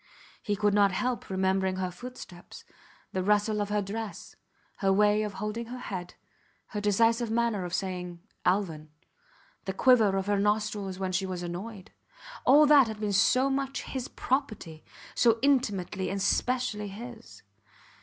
He 0.41 0.55
could 0.55 0.73
not 0.73 0.91
help 0.91 1.29
remembering 1.29 1.75
her 1.75 1.91
footsteps, 1.91 2.65
the 3.13 3.21
rustle 3.21 3.61
of 3.61 3.69
her 3.69 3.83
dress, 3.83 4.35
her 4.77 4.91
way 4.91 5.21
of 5.21 5.33
holding 5.33 5.67
her 5.67 5.77
head, 5.77 6.15
her 6.69 6.81
decisive 6.81 7.29
manner 7.29 7.65
of 7.65 7.73
saying 7.75 8.19
Alvan, 8.43 8.89
the 9.65 9.73
quiver 9.73 10.17
of 10.17 10.25
her 10.25 10.39
nostrils 10.39 10.97
when 10.97 11.11
she 11.11 11.27
was 11.27 11.43
annoyed. 11.43 11.91
All 12.45 12.65
that 12.65 12.87
had 12.87 12.99
been 12.99 13.13
so 13.13 13.47
much 13.51 13.83
his 13.83 14.07
property, 14.07 14.83
so 15.13 15.37
intimately 15.43 16.09
and 16.09 16.19
specially 16.19 16.87
his! 16.87 17.43